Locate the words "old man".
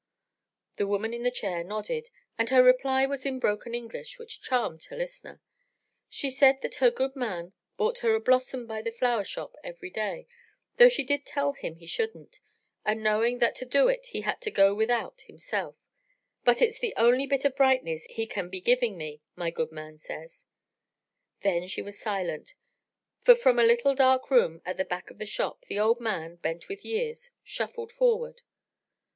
25.79-26.37